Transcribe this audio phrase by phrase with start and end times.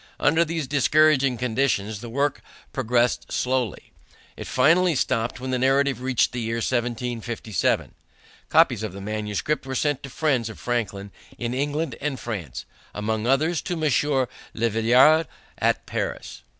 [0.19, 2.41] Under these discouraging conditions the work
[2.73, 3.91] progressed slowly.
[4.35, 7.93] It finally stopped when the narrative reached the year 1757.
[8.49, 13.27] Copies of the manuscript were sent to friends of Franklin in England and France, among
[13.27, 15.27] others to Monsieur Le Veillard
[15.59, 16.41] at Paris.